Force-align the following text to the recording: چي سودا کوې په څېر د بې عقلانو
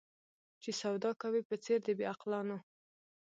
چي 0.61 0.71
سودا 0.81 1.11
کوې 1.21 1.41
په 1.49 1.55
څېر 1.63 1.79
د 1.85 1.89
بې 1.97 2.05
عقلانو 2.13 2.57